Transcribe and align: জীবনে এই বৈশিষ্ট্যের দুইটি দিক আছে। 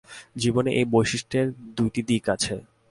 জীবনে 0.35 0.71
এই 0.79 0.85
বৈশিষ্ট্যের 0.93 1.47
দুইটি 1.77 2.01
দিক 2.09 2.23
আছে। 2.35 2.55